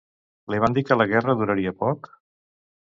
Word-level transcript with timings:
Li 0.53 0.61
van 0.63 0.77
dir 0.77 0.83
que 0.87 0.97
la 0.99 1.07
guerra 1.13 1.37
duraria 1.43 1.77
poc? 1.85 2.13